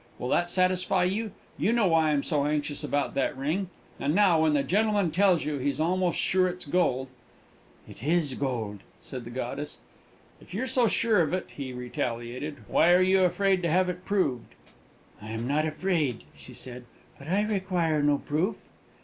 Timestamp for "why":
1.89-2.09, 12.67-12.93